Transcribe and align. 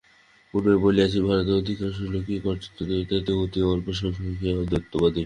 পূর্বেই 0.49 0.79
বলিয়াছি, 0.85 1.17
ভারতের 1.27 1.59
অধিকাংশ 1.61 1.97
লোকই 2.13 2.37
কার্যত 2.39 2.77
দ্বৈতবাদী, 2.81 3.31
অতি 3.43 3.59
অল্পসংখ্যকই 3.71 4.53
অদ্বৈতবাদী। 4.61 5.19